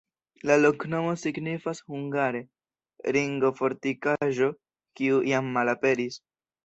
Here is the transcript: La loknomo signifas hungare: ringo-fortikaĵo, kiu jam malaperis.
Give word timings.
La 0.51 0.55
loknomo 0.59 1.11
signifas 1.23 1.81
hungare: 1.91 2.41
ringo-fortikaĵo, 3.17 4.49
kiu 5.01 5.21
jam 5.33 5.53
malaperis. 5.59 6.19